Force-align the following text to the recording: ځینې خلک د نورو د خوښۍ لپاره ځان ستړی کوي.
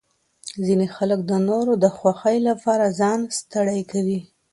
ځینې 0.65 0.87
خلک 0.95 1.19
د 1.25 1.31
نورو 1.47 1.73
د 1.83 1.85
خوښۍ 1.97 2.37
لپاره 2.49 2.85
ځان 2.99 3.19
ستړی 3.39 3.81
کوي. 3.91 4.19